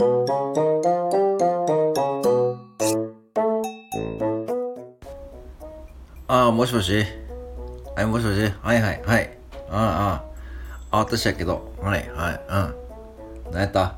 [0.00, 0.04] あ
[6.28, 7.04] あ、もしもし？
[7.96, 8.52] はい、もしもし？
[8.62, 9.38] はいはい、はい。
[9.68, 10.22] あ
[10.92, 12.40] あ、ああ、私やけど、はい、はい、
[13.46, 13.52] うん。
[13.52, 13.96] 何やった？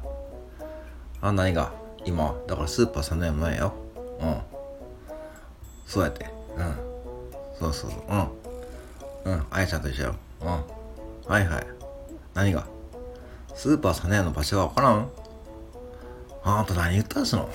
[1.21, 1.71] あ、何が？
[2.07, 3.75] 今、だからスーパー3年前よ。
[4.23, 4.41] うん。
[5.85, 6.31] そうやって。
[6.57, 6.77] うん。
[7.59, 8.01] そうそうそう。
[9.27, 9.33] うん。
[9.35, 10.15] うん、あやちゃんと一緒よ。
[10.41, 10.49] うん。
[10.49, 11.67] はいはい。
[12.33, 12.65] 何が？
[13.55, 15.11] スーパー3年の場所がわからん？
[16.59, 17.49] あんた何言ったんすの？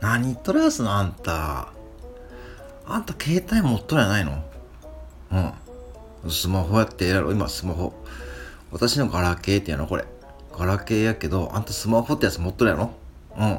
[0.00, 1.72] 何言っとるやすのあんた。
[2.86, 4.42] あんた携帯持っとるやないの？
[6.24, 6.30] うん。
[6.30, 7.92] スマホやってやろう、今スマホ。
[8.72, 10.04] 私のガラケーってやろ、これ。
[10.56, 12.90] ガラケーやけど、あんたスマホってやつ持っとるやろ？
[13.38, 13.58] うん。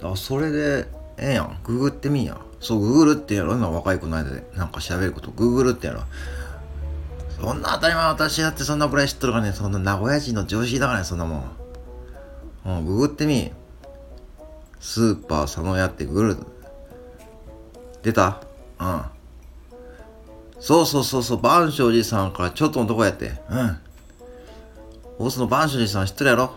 [0.00, 1.58] だそれで、ええやん。
[1.64, 2.38] ググってみんや。
[2.60, 3.54] そう、ググるってやろ？
[3.54, 5.30] 今若い子の間でなんか喋ること。
[5.30, 6.02] ググるってやろ？
[7.40, 9.52] そんな当たり前私だってそんなくらい知っとるからね。
[9.52, 11.50] そんな名古屋人の常識だからね、そんなもん。
[12.66, 13.52] うん、ググってみ。
[14.80, 16.36] スーパー佐野屋ってググる。
[18.02, 18.40] 出た？
[18.80, 19.02] うん。
[20.60, 23.32] そうそうそうそう、万象寺さんからちょっとのとこやって。
[23.50, 23.78] うん。
[25.18, 26.52] 大須の万象寺さん知っとるやろ？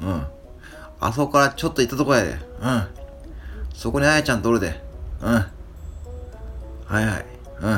[0.00, 0.26] うん。
[1.00, 2.30] あそこからちょっと行ったとこやで。
[2.32, 2.38] うん。
[3.74, 4.80] そこにあやちゃんとおるで。
[5.20, 5.32] うん。
[5.34, 5.50] は
[7.00, 7.26] いはい。
[7.62, 7.68] う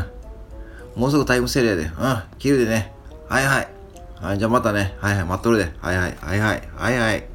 [0.98, 1.00] ん。
[1.00, 1.82] もうすぐタイムセールやで。
[1.84, 1.92] うん。
[2.38, 2.92] 切るでね。
[3.28, 3.68] はいはい。
[4.20, 4.96] はい、じゃあまたね。
[5.00, 5.72] はいはい、待っとるで。
[5.80, 6.16] はいはい。
[6.20, 6.68] はいはい。
[6.76, 7.26] はいはい。